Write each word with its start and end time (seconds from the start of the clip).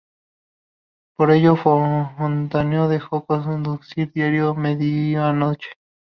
Por 1.15 1.29
ello, 1.29 1.55
Fontana 1.55 2.87
dejó 2.87 3.19
de 3.27 3.43
conducir 3.43 4.11
Diario 4.11 4.55
de 4.55 4.59
medianoche. 4.59 5.67